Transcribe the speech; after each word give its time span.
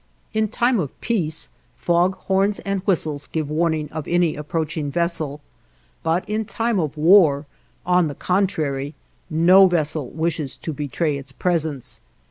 In 0.33 0.47
time 0.47 0.79
of 0.79 0.99
peace 0.99 1.51
fog 1.75 2.15
horns 2.15 2.57
and 2.61 2.81
whistles 2.87 3.27
give 3.27 3.51
warning 3.51 3.87
of 3.91 4.07
any 4.07 4.35
approaching 4.35 4.89
vessel, 4.89 5.41
but 6.01 6.27
in 6.27 6.43
time 6.43 6.79
of 6.79 6.97
war, 6.97 7.45
on 7.85 8.07
the 8.07 8.15
contrary, 8.15 8.95
no 9.29 9.67
vessel 9.67 10.09
wishes 10.09 10.57
to 10.57 10.73
betray 10.73 11.17
its 11.19 11.31
presence. 11.31 12.01